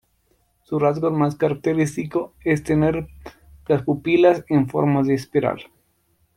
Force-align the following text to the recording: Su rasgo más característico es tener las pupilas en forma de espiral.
Su 0.63 0.79
rasgo 0.79 1.11
más 1.11 1.35
característico 1.35 2.33
es 2.43 2.63
tener 2.63 3.07
las 3.67 3.83
pupilas 3.83 4.43
en 4.47 4.67
forma 4.67 5.03
de 5.03 5.13
espiral. 5.13 5.61